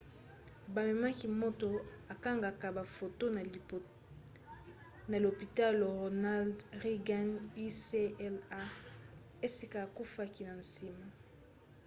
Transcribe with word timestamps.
bamemaki 0.73 1.27
moto 1.41 1.67
akangaka 2.13 2.67
bafoto 2.77 3.25
na 5.11 5.17
lopitalo 5.23 5.87
ronald 6.01 6.57
reagan 6.83 7.29
ucla 7.67 8.61
esika 9.45 9.77
akufaki 9.87 10.41
na 10.47 10.53
nsima 10.61 11.07